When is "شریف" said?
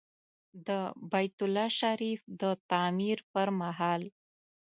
1.79-2.19